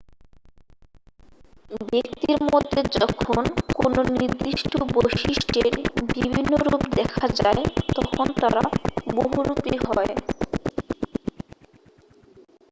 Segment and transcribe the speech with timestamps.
[1.89, 3.43] ব্যক্তির মধ্যে যখন
[3.75, 5.67] কোনও নির্দিষ্ট বৈশিষ্ট্যের
[6.09, 7.63] বিভিন্ন রূপ দেখা যায়
[7.97, 8.63] তখন তারা
[9.15, 10.13] বহুরূপী হয়